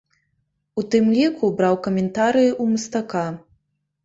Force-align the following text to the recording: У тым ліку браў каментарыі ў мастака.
У 0.81 0.83
тым 0.95 1.11
ліку 1.17 1.49
браў 1.59 1.75
каментарыі 1.89 2.49
ў 2.53 2.65
мастака. 2.73 3.23